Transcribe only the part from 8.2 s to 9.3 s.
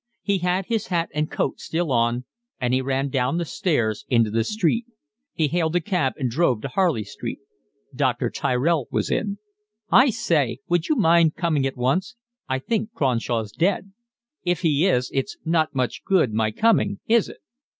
Tyrell was